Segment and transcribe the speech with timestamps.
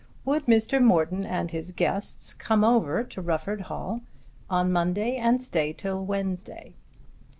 [0.25, 0.81] Would Mr.
[0.83, 4.01] Morton and his guests come over to Rufford Hall
[4.49, 6.73] on Monday and stay till Wednesday?